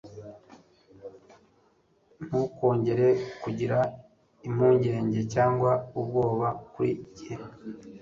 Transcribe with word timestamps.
ntukongere 2.25 3.07
kugira 3.43 3.77
impungenge 4.47 5.19
cyangwa 5.33 5.71
ubwoba 5.99 6.47
kuri 6.71 6.91
njye 7.07 7.33